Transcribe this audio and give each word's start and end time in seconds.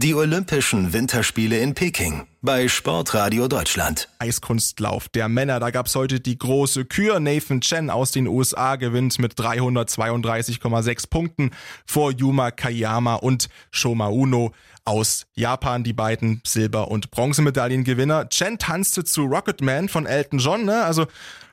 Die 0.00 0.14
Olympischen 0.14 0.92
Winterspiele 0.92 1.58
in 1.58 1.74
Peking 1.74 2.28
bei 2.40 2.68
Sportradio 2.68 3.48
Deutschland. 3.48 4.08
Eiskunstlauf 4.20 5.08
der 5.08 5.28
Männer. 5.28 5.58
Da 5.58 5.70
gab's 5.70 5.96
heute 5.96 6.20
die 6.20 6.38
große 6.38 6.84
Kür. 6.84 7.18
Nathan 7.18 7.60
Chen 7.60 7.90
aus 7.90 8.12
den 8.12 8.28
USA 8.28 8.76
gewinnt 8.76 9.18
mit 9.18 9.34
332,6 9.34 11.10
Punkten 11.10 11.50
vor 11.84 12.12
Yuma 12.12 12.52
Kayama 12.52 13.16
und 13.16 13.48
Shoma 13.72 14.06
Uno 14.06 14.52
aus 14.84 15.26
Japan, 15.34 15.82
die 15.82 15.94
beiden 15.94 16.42
Silber- 16.46 16.92
und 16.92 17.10
Bronzemedaillengewinner. 17.10 18.28
Chen 18.28 18.56
tanzte 18.56 19.02
zu 19.02 19.24
Rocket 19.24 19.62
Man 19.62 19.88
von 19.88 20.06
Elton 20.06 20.38
John, 20.38 20.64
ne? 20.64 20.84
Also 20.84 21.08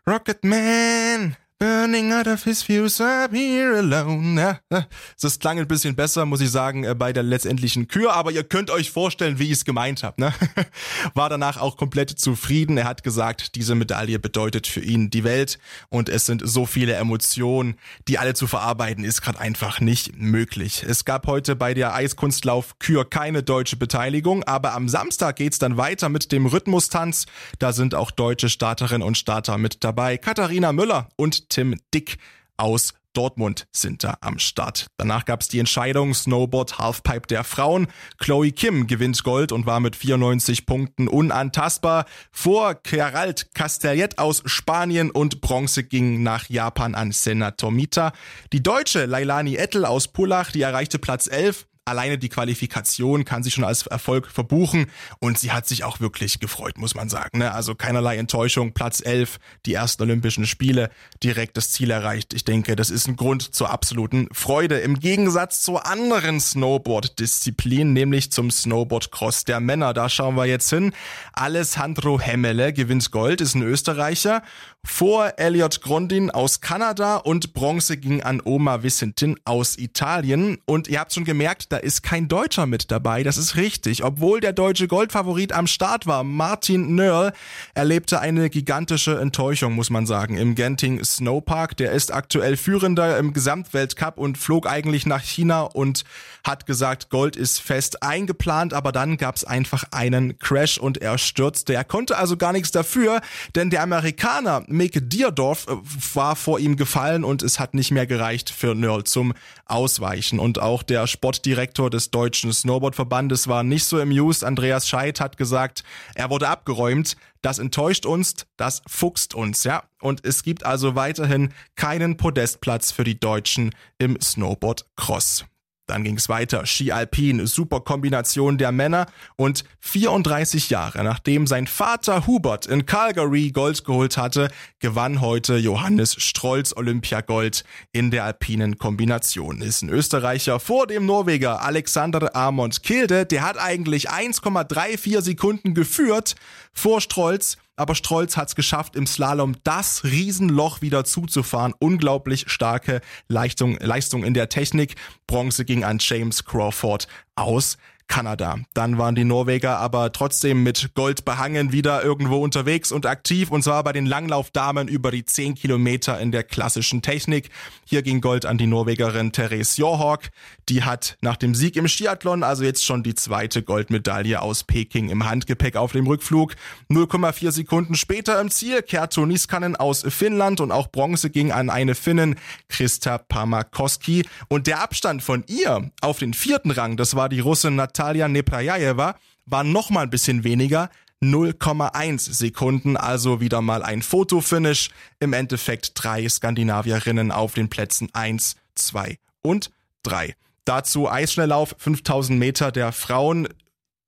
Rocket 0.05 0.43
Man, 0.43 1.35
Burning 1.65 2.13
out 2.13 2.27
of 2.27 2.43
his 2.43 2.61
fuse, 2.61 3.01
I'm 3.01 3.33
here 3.33 3.79
alone. 3.79 4.39
Ja, 4.39 4.85
das 5.19 5.39
klang 5.39 5.57
ein 5.57 5.67
bisschen 5.67 5.95
besser, 5.95 6.23
muss 6.27 6.39
ich 6.39 6.51
sagen, 6.51 6.83
äh, 6.83 6.93
bei 6.93 7.11
der 7.11 7.23
letztendlichen 7.23 7.87
Kür, 7.87 8.13
aber 8.13 8.31
ihr 8.31 8.43
könnt 8.43 8.69
euch 8.69 8.91
vorstellen, 8.91 9.39
wie 9.39 9.45
ich 9.45 9.53
es 9.53 9.65
gemeint 9.65 10.03
habe. 10.03 10.21
Ne? 10.21 10.33
War 11.15 11.27
danach 11.27 11.57
auch 11.57 11.75
komplett 11.75 12.11
zufrieden. 12.11 12.77
Er 12.77 12.83
hat 12.83 13.01
gesagt, 13.01 13.55
diese 13.55 13.73
Medaille 13.73 14.19
bedeutet 14.19 14.67
für 14.67 14.81
ihn 14.81 15.09
die 15.09 15.23
Welt 15.23 15.57
und 15.89 16.07
es 16.07 16.27
sind 16.27 16.43
so 16.45 16.67
viele 16.67 16.93
Emotionen, 16.93 17.79
die 18.07 18.19
alle 18.19 18.35
zu 18.35 18.45
verarbeiten, 18.45 19.03
ist 19.03 19.23
gerade 19.23 19.39
einfach 19.39 19.79
nicht 19.79 20.15
möglich. 20.19 20.85
Es 20.87 21.03
gab 21.03 21.25
heute 21.25 21.55
bei 21.55 21.73
der 21.73 21.95
Eiskunstlauf 21.95 22.77
Kür 22.77 23.09
keine 23.09 23.41
deutsche 23.41 23.77
Beteiligung, 23.77 24.43
aber 24.43 24.73
am 24.73 24.87
Samstag 24.87 25.37
geht's 25.37 25.57
dann 25.57 25.77
weiter 25.77 26.09
mit 26.09 26.31
dem 26.31 26.45
Rhythmustanz. 26.45 27.25
Da 27.57 27.73
sind 27.73 27.95
auch 27.95 28.11
deutsche 28.11 28.49
Starterinnen 28.49 29.07
und 29.07 29.17
Starter 29.17 29.57
mit 29.57 29.83
dabei. 29.83 30.19
Katharina 30.19 30.71
Müller 30.71 31.09
und 31.15 31.54
Tim 31.55 31.79
Dick 31.93 32.17
aus 32.57 32.93
Dortmund 33.13 33.65
sind 33.71 34.03
da 34.03 34.17
am 34.19 34.39
Start. 34.39 34.87
Danach 34.97 35.23
gab 35.23 35.39
es 35.39 35.47
die 35.47 35.59
Entscheidung 35.59 36.13
Snowboard 36.13 36.79
Halfpipe 36.79 37.27
der 37.27 37.45
Frauen. 37.45 37.87
Chloe 38.17 38.51
Kim 38.51 38.87
gewinnt 38.87 39.23
Gold 39.23 39.53
und 39.53 39.65
war 39.65 39.79
mit 39.79 39.95
94 39.95 40.65
Punkten 40.65 41.07
unantastbar. 41.07 42.07
Vor 42.29 42.75
Gerald 42.83 43.53
Castellet 43.53 44.17
aus 44.17 44.43
Spanien 44.45 45.11
und 45.11 45.39
Bronze 45.39 45.85
ging 45.85 46.23
nach 46.23 46.49
Japan 46.49 46.93
an 46.93 47.13
Sena 47.13 47.51
Tomita. 47.51 48.11
Die 48.51 48.61
Deutsche 48.61 49.05
Lailani 49.05 49.55
Ettel 49.55 49.85
aus 49.85 50.09
Pullach, 50.09 50.51
die 50.51 50.61
erreichte 50.61 50.99
Platz 50.99 51.27
11 51.27 51.67
alleine 51.85 52.17
die 52.17 52.29
Qualifikation 52.29 53.25
kann 53.25 53.43
sie 53.43 53.51
schon 53.51 53.63
als 53.63 53.85
Erfolg 53.85 54.27
verbuchen 54.31 54.87
und 55.19 55.37
sie 55.37 55.51
hat 55.51 55.67
sich 55.67 55.83
auch 55.83 55.99
wirklich 55.99 56.39
gefreut, 56.39 56.79
muss 56.79 56.95
man 56.95 57.09
sagen. 57.09 57.37
Ne? 57.37 57.51
Also 57.51 57.75
keinerlei 57.75 58.17
Enttäuschung, 58.17 58.73
Platz 58.73 59.01
11, 59.05 59.37
die 59.67 59.75
ersten 59.75 60.01
Olympischen 60.01 60.47
Spiele, 60.47 60.89
direkt 61.23 61.57
das 61.57 61.71
Ziel 61.71 61.91
erreicht. 61.91 62.33
Ich 62.33 62.43
denke, 62.43 62.75
das 62.75 62.89
ist 62.89 63.07
ein 63.07 63.15
Grund 63.15 63.53
zur 63.53 63.69
absoluten 63.69 64.27
Freude. 64.31 64.79
Im 64.79 64.99
Gegensatz 64.99 65.61
zur 65.61 65.85
anderen 65.85 66.39
Snowboard-Disziplin, 66.39 67.93
nämlich 67.93 68.31
zum 68.31 68.49
Snowboard-Cross 68.49 69.45
der 69.45 69.59
Männer. 69.59 69.93
Da 69.93 70.09
schauen 70.09 70.35
wir 70.35 70.45
jetzt 70.45 70.69
hin. 70.71 70.91
Alessandro 71.33 72.19
Hemmele 72.19 72.73
gewinnt 72.73 73.11
Gold, 73.11 73.41
ist 73.41 73.53
ein 73.53 73.61
Österreicher. 73.61 74.41
Vor 74.83 75.33
Elliot 75.37 75.81
Grondin 75.81 76.31
aus 76.31 76.61
Kanada 76.61 77.17
und 77.17 77.53
Bronze 77.53 77.97
ging 77.97 78.21
an 78.21 78.41
Oma 78.43 78.83
Vicentin 78.83 79.35
aus 79.43 79.77
Italien. 79.77 80.59
Und 80.65 80.87
ihr 80.87 80.99
habt 80.99 81.13
schon 81.13 81.25
gemerkt, 81.25 81.71
da 81.75 81.81
ist 81.81 82.03
kein 82.03 82.29
Deutscher 82.29 82.67
mit 82.67 82.89
dabei. 82.89 83.23
Das 83.23 83.37
ist 83.37 83.57
richtig. 83.57 84.01
Obwohl 84.05 84.39
der 84.39 84.53
deutsche 84.53 84.87
Goldfavorit 84.87 85.51
am 85.51 85.67
Start 85.67 86.07
war, 86.07 86.23
Martin 86.23 86.95
Nörl, 86.95 87.33
erlebte 87.73 88.21
eine 88.21 88.49
gigantische 88.49 89.19
Enttäuschung, 89.19 89.73
muss 89.73 89.89
man 89.89 90.05
sagen, 90.05 90.37
im 90.37 90.55
Genting 90.55 91.03
Snowpark. 91.03 91.75
Der 91.75 91.91
ist 91.91 92.13
aktuell 92.13 92.55
Führender 92.55 93.17
im 93.17 93.33
Gesamtweltcup 93.33 94.17
und 94.17 94.37
flog 94.37 94.67
eigentlich 94.67 95.05
nach 95.05 95.21
China 95.21 95.63
und 95.63 96.05
hat 96.45 96.65
gesagt, 96.65 97.09
Gold 97.09 97.35
ist 97.35 97.59
fest 97.59 98.03
eingeplant, 98.03 98.73
aber 98.73 98.91
dann 98.91 99.17
gab 99.17 99.35
es 99.35 99.43
einfach 99.43 99.83
einen 99.91 100.39
Crash 100.39 100.77
und 100.77 101.01
er 101.01 101.17
stürzte. 101.17 101.73
Er 101.73 101.83
konnte 101.83 102.17
also 102.17 102.37
gar 102.37 102.53
nichts 102.53 102.71
dafür, 102.71 103.19
denn 103.55 103.69
der 103.69 103.81
Amerikaner 103.81 104.63
Mick 104.67 105.09
Dierdorf 105.09 105.67
äh, 105.67 105.75
war 106.13 106.35
vor 106.37 106.59
ihm 106.59 106.77
gefallen 106.77 107.25
und 107.25 107.41
es 107.43 107.59
hat 107.59 107.73
nicht 107.73 107.91
mehr 107.91 108.05
gereicht 108.05 108.49
für 108.49 108.75
Nörl 108.75 109.03
zum 109.03 109.33
Ausweichen. 109.65 110.39
Und 110.39 110.59
auch 110.59 110.83
der 110.83 111.07
Sportdirektor 111.07 111.64
Direktor 111.65 111.89
des 111.89 112.11
Deutschen 112.11 112.53
Snowboardverbandes 112.53 113.47
war 113.47 113.63
nicht 113.63 113.85
so 113.85 113.99
amused. 113.99 114.43
Andreas 114.43 114.87
Scheidt 114.87 115.19
hat 115.19 115.35
gesagt, 115.35 115.83
er 116.13 116.29
wurde 116.29 116.47
abgeräumt. 116.47 117.17
Das 117.41 117.57
enttäuscht 117.57 118.05
uns, 118.05 118.35
das 118.55 118.83
fuchst 118.87 119.33
uns, 119.33 119.63
ja. 119.63 119.83
Und 119.99 120.23
es 120.23 120.43
gibt 120.43 120.63
also 120.63 120.93
weiterhin 120.93 121.53
keinen 121.75 122.17
Podestplatz 122.17 122.91
für 122.91 123.03
die 123.03 123.19
Deutschen 123.19 123.73
im 123.97 124.15
Snowboard 124.21 124.85
Cross. 124.95 125.45
Dann 125.87 126.03
ging 126.03 126.17
es 126.17 126.29
weiter. 126.29 126.65
Ski 126.65 126.91
Alpin, 126.91 127.45
super 127.45 127.79
Kombination 127.79 128.57
der 128.57 128.71
Männer. 128.71 129.05
Und 129.35 129.63
34 129.81 130.69
Jahre 130.69 131.03
nachdem 131.03 131.45
sein 131.45 131.67
Vater 131.67 132.25
Hubert 132.25 132.65
in 132.65 132.85
Calgary 132.85 133.51
Gold 133.51 133.83
geholt 133.85 134.17
hatte, 134.17 134.49
gewann 134.79 135.21
heute 135.21 135.57
Johannes 135.57 136.15
Strolz 136.15 136.75
Olympiagold 136.75 137.63
in 137.91 138.09
der 138.09 138.23
alpinen 138.23 138.77
Kombination. 138.77 139.61
Ist 139.61 139.83
ein 139.83 139.89
Österreicher 139.89 140.59
vor 140.59 140.87
dem 140.87 141.05
Norweger 141.05 141.61
Alexander 141.61 142.35
Amond 142.35 142.81
Kilde. 142.81 143.25
Der 143.25 143.43
hat 143.43 143.57
eigentlich 143.57 144.09
1,34 144.09 145.21
Sekunden 145.21 145.73
geführt 145.73 146.35
vor 146.73 146.99
Strolz 147.01 147.57
aber 147.75 147.95
Strolz 147.95 148.37
hat 148.37 148.49
es 148.49 148.55
geschafft, 148.55 148.95
im 148.95 149.07
Slalom 149.07 149.55
das 149.63 150.03
Riesenloch 150.03 150.81
wieder 150.81 151.03
zuzufahren. 151.03 151.73
Unglaublich 151.79 152.45
starke 152.47 153.01
Leistung, 153.27 153.77
Leistung 153.79 154.23
in 154.23 154.33
der 154.33 154.49
Technik. 154.49 154.95
Bronze 155.27 155.65
ging 155.65 155.83
an 155.83 155.97
James 155.99 156.45
Crawford 156.45 157.07
aus. 157.35 157.77
Kanada. 158.07 158.59
Dann 158.73 158.97
waren 158.97 159.15
die 159.15 159.25
Norweger 159.25 159.77
aber 159.77 160.11
trotzdem 160.11 160.63
mit 160.63 160.91
Gold 160.93 161.25
behangen 161.25 161.71
wieder 161.71 162.03
irgendwo 162.03 162.41
unterwegs 162.43 162.91
und 162.91 163.05
aktiv 163.05 163.51
und 163.51 163.63
zwar 163.63 163.83
bei 163.83 163.93
den 163.93 164.05
Langlaufdamen 164.05 164.87
über 164.87 165.11
die 165.11 165.25
10 165.25 165.55
Kilometer 165.55 166.19
in 166.19 166.31
der 166.31 166.43
klassischen 166.43 167.01
Technik. 167.01 167.49
Hier 167.85 168.03
ging 168.03 168.21
Gold 168.21 168.45
an 168.45 168.57
die 168.57 168.67
Norwegerin 168.67 169.31
Therese 169.31 169.81
Johawk. 169.81 170.29
Die 170.69 170.83
hat 170.83 171.17
nach 171.21 171.35
dem 171.35 171.55
Sieg 171.55 171.75
im 171.75 171.87
Skiathlon 171.87 172.43
also 172.43 172.63
jetzt 172.63 172.85
schon 172.85 173.03
die 173.03 173.15
zweite 173.15 173.63
Goldmedaille 173.63 174.41
aus 174.41 174.63
Peking 174.63 175.09
im 175.09 175.27
Handgepäck 175.27 175.75
auf 175.75 175.91
dem 175.91 176.07
Rückflug. 176.07 176.55
0,4 176.89 177.51
Sekunden 177.51 177.95
später 177.95 178.39
im 178.39 178.49
Ziel 178.49 178.81
Kerto 178.81 179.25
Niskanen 179.25 179.75
aus 179.75 180.03
Finnland 180.07 180.61
und 180.61 180.71
auch 180.71 180.87
Bronze 180.91 181.29
ging 181.29 181.51
an 181.51 181.69
eine 181.69 181.95
Finnin, 181.95 182.35
Krista 182.69 183.17
Pamakoski. 183.17 184.25
Und 184.47 184.67
der 184.67 184.81
Abstand 184.81 185.23
von 185.23 185.43
ihr 185.47 185.91
auf 186.01 186.19
den 186.19 186.33
vierten 186.33 186.71
Rang, 186.71 186.97
das 186.97 187.15
war 187.15 187.29
die 187.29 187.39
Russin 187.39 187.75
Natalia 187.95 188.27
Neprajajewa 188.27 189.15
war 189.45 189.63
noch 189.63 189.89
mal 189.89 190.01
ein 190.01 190.09
bisschen 190.09 190.43
weniger, 190.43 190.89
0,1 191.23 192.33
Sekunden, 192.33 192.97
also 192.97 193.39
wieder 193.39 193.61
mal 193.61 193.83
ein 193.83 194.01
Fotofinish. 194.01 194.89
Im 195.21 195.31
Endeffekt 195.31 195.91
drei 195.95 196.27
Skandinavierinnen 196.27 197.31
auf 197.31 197.53
den 197.53 197.69
Plätzen 197.69 198.09
1, 198.11 198.57
2 198.75 199.17
und 199.43 199.71
3. 200.03 200.35
Dazu 200.65 201.09
Eisschnelllauf 201.09 201.73
5000 201.77 202.37
Meter 202.37 202.73
der 202.73 202.91
Frauen. 202.91 203.47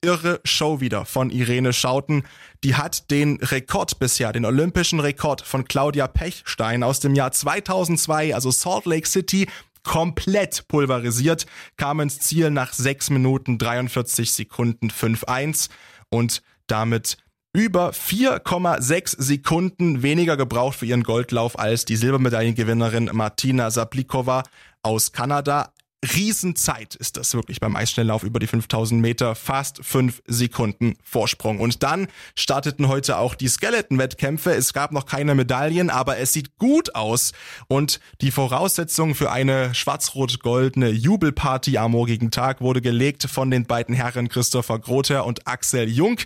Irre 0.00 0.40
Show 0.44 0.80
wieder 0.80 1.06
von 1.06 1.30
Irene 1.30 1.72
Schauten. 1.72 2.22
Die 2.62 2.76
hat 2.76 3.10
den 3.10 3.38
Rekord 3.42 3.98
bisher, 3.98 4.32
den 4.32 4.44
olympischen 4.44 5.00
Rekord 5.00 5.40
von 5.40 5.64
Claudia 5.64 6.06
Pechstein 6.06 6.84
aus 6.84 7.00
dem 7.00 7.16
Jahr 7.16 7.32
2002, 7.32 8.32
also 8.34 8.52
Salt 8.52 8.86
Lake 8.86 9.08
City, 9.08 9.48
komplett 9.82 10.68
pulverisiert, 10.68 11.46
kam 11.76 12.00
ins 12.00 12.20
Ziel 12.20 12.50
nach 12.50 12.72
6 12.72 13.10
Minuten 13.10 13.58
43 13.58 14.32
Sekunden 14.32 14.90
5-1 14.90 15.68
und 16.10 16.42
damit 16.66 17.18
über 17.52 17.90
4,6 17.90 19.20
Sekunden 19.20 20.02
weniger 20.02 20.36
gebraucht 20.36 20.76
für 20.76 20.86
ihren 20.86 21.02
Goldlauf 21.02 21.58
als 21.58 21.84
die 21.84 21.96
Silbermedaillengewinnerin 21.96 23.10
Martina 23.12 23.70
Saplikova 23.70 24.42
aus 24.82 25.12
Kanada. 25.12 25.72
Riesenzeit 26.04 26.94
ist 26.94 27.16
das 27.16 27.34
wirklich 27.34 27.58
beim 27.58 27.74
Eisschnelllauf 27.74 28.22
über 28.22 28.38
die 28.38 28.46
5000 28.46 29.00
Meter. 29.00 29.34
Fast 29.34 29.84
fünf 29.84 30.22
Sekunden 30.28 30.94
Vorsprung. 31.02 31.58
Und 31.58 31.82
dann 31.82 32.06
starteten 32.36 32.86
heute 32.86 33.18
auch 33.18 33.34
die 33.34 33.48
Skeleton-Wettkämpfe. 33.48 34.52
Es 34.52 34.72
gab 34.72 34.92
noch 34.92 35.06
keine 35.06 35.34
Medaillen, 35.34 35.90
aber 35.90 36.18
es 36.18 36.32
sieht 36.32 36.56
gut 36.56 36.94
aus. 36.94 37.32
Und 37.66 37.98
die 38.20 38.30
Voraussetzung 38.30 39.16
für 39.16 39.32
eine 39.32 39.74
schwarz-rot-goldene 39.74 40.90
Jubelparty 40.90 41.78
am 41.78 41.90
morgigen 41.90 42.30
Tag 42.30 42.60
wurde 42.60 42.80
gelegt 42.80 43.24
von 43.24 43.50
den 43.50 43.66
beiden 43.66 43.94
Herren 43.96 44.28
Christopher 44.28 44.78
Grother 44.78 45.26
und 45.26 45.48
Axel 45.48 45.88
Jung. 45.88 46.20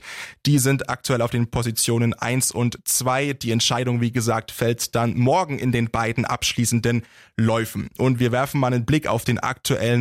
Die 0.44 0.58
sind 0.58 0.90
aktuell 0.90 1.22
auf 1.22 1.30
den 1.30 1.50
Positionen 1.50 2.12
1 2.12 2.52
und 2.52 2.78
2. 2.84 3.32
Die 3.32 3.52
Entscheidung, 3.52 4.02
wie 4.02 4.12
gesagt, 4.12 4.50
fällt 4.50 4.94
dann 4.94 5.16
morgen 5.16 5.58
in 5.58 5.72
den 5.72 5.90
beiden 5.90 6.26
abschließenden 6.26 7.04
Läufen. 7.38 7.88
Und 7.96 8.18
wir 8.18 8.32
werfen 8.32 8.60
mal 8.60 8.66
einen 8.66 8.84
Blick 8.84 9.06
auf 9.06 9.24
den 9.24 9.38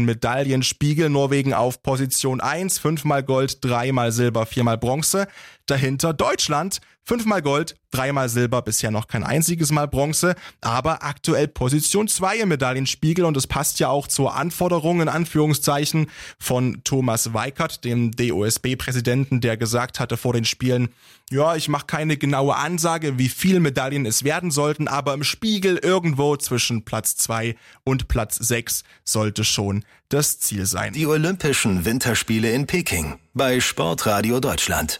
Medaillenspiegel. 0.06 1.10
Norwegen 1.10 1.54
auf 1.54 1.84
Position 1.84 2.42
1, 2.42 2.80
fünfmal 2.80 3.24
Gold, 3.24 3.64
dreimal 3.64 4.12
Silber, 4.12 4.46
viermal 4.46 4.78
Bronze. 4.78 5.28
Dahinter 5.66 6.14
Deutschland, 6.14 6.80
fünfmal 7.04 7.42
Gold, 7.42 7.76
dreimal 7.92 8.30
Silber, 8.30 8.62
bisher 8.62 8.92
noch 8.92 9.08
kein 9.08 9.24
einziges 9.24 9.72
Mal 9.72 9.88
Bronze, 9.88 10.36
aber 10.62 11.04
aktuell 11.04 11.48
Position 11.48 12.08
2 12.08 12.38
im 12.38 12.50
Medaillenspiegel 12.50 13.26
und 13.26 13.36
es 13.38 13.48
passt 13.48 13.80
ja 13.80 13.90
auch 13.90 14.08
zur 14.08 14.36
Anforderung 14.36 15.02
in 15.02 15.10
Anführungszeichen 15.10 16.08
von 16.40 16.82
Thomas 16.84 17.34
Weikert, 17.34 17.84
dem 17.84 18.12
DOSB-Präsidenten, 18.12 19.42
der 19.42 19.58
gesagt 19.58 20.00
hatte 20.00 20.18
vor 20.18 20.34
den 20.34 20.46
Spielen, 20.46 20.90
ja, 21.32 21.56
ich 21.56 21.70
mache 21.70 21.86
keine 21.86 22.18
genaue 22.18 22.56
Ansage, 22.56 23.18
wie 23.18 23.30
viel 23.30 23.62
Medaillen 23.62 24.06
es 24.06 24.24
werden 24.24 24.52
sollten, 24.52 24.88
aber 24.88 25.14
im 25.14 25.24
Spiegel 25.24 25.78
irgendwo 25.78 26.36
zwischen 26.36 26.84
Platz 26.84 27.16
2 27.16 27.56
und 27.84 28.10
Platz 28.10 28.36
6 28.36 28.84
sollte 29.06 29.46
schon 29.46 29.86
das 30.10 30.40
Ziel 30.40 30.66
sein. 30.66 30.94
Die 30.94 31.08
Olympischen 31.08 31.86
Winterspiele 31.86 32.52
in 32.52 32.68
Peking 32.68 33.18
bei 33.34 33.62
Sportradio 33.62 34.42
Deutschland. 34.42 35.00